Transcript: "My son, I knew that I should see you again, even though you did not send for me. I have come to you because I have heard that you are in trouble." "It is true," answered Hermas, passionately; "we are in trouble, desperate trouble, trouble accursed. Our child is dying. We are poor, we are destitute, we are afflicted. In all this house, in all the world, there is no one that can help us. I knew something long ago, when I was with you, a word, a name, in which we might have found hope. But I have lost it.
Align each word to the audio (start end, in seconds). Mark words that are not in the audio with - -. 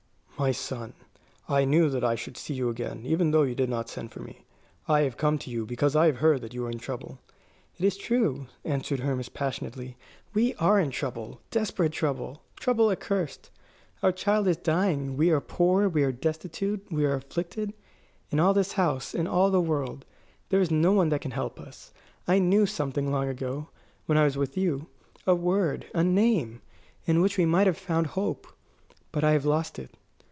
"My 0.39 0.51
son, 0.51 0.93
I 1.47 1.65
knew 1.65 1.87
that 1.91 2.03
I 2.03 2.15
should 2.15 2.35
see 2.35 2.55
you 2.55 2.69
again, 2.69 3.03
even 3.05 3.29
though 3.29 3.43
you 3.43 3.53
did 3.53 3.69
not 3.69 3.89
send 3.89 4.11
for 4.11 4.21
me. 4.21 4.43
I 4.87 5.01
have 5.01 5.15
come 5.15 5.37
to 5.37 5.51
you 5.51 5.67
because 5.67 5.95
I 5.95 6.07
have 6.07 6.17
heard 6.17 6.41
that 6.41 6.51
you 6.51 6.65
are 6.65 6.71
in 6.71 6.79
trouble." 6.79 7.19
"It 7.77 7.85
is 7.85 7.95
true," 7.95 8.47
answered 8.65 9.01
Hermas, 9.01 9.29
passionately; 9.29 9.97
"we 10.33 10.55
are 10.55 10.79
in 10.79 10.89
trouble, 10.89 11.41
desperate 11.51 11.91
trouble, 11.91 12.41
trouble 12.59 12.89
accursed. 12.89 13.51
Our 14.01 14.11
child 14.11 14.47
is 14.47 14.57
dying. 14.57 15.15
We 15.15 15.29
are 15.29 15.39
poor, 15.41 15.87
we 15.87 16.01
are 16.01 16.11
destitute, 16.11 16.87
we 16.89 17.05
are 17.05 17.13
afflicted. 17.13 17.71
In 18.31 18.39
all 18.39 18.55
this 18.55 18.71
house, 18.71 19.13
in 19.13 19.27
all 19.27 19.51
the 19.51 19.61
world, 19.61 20.05
there 20.49 20.59
is 20.59 20.71
no 20.71 20.91
one 20.91 21.09
that 21.09 21.21
can 21.21 21.29
help 21.29 21.59
us. 21.59 21.93
I 22.27 22.39
knew 22.39 22.65
something 22.65 23.11
long 23.11 23.27
ago, 23.27 23.69
when 24.07 24.17
I 24.17 24.23
was 24.23 24.37
with 24.37 24.57
you, 24.57 24.87
a 25.27 25.35
word, 25.35 25.85
a 25.93 26.03
name, 26.03 26.63
in 27.05 27.21
which 27.21 27.37
we 27.37 27.45
might 27.45 27.67
have 27.67 27.77
found 27.77 28.07
hope. 28.07 28.47
But 29.11 29.23
I 29.23 29.33
have 29.33 29.45
lost 29.45 29.77
it. 29.77 29.91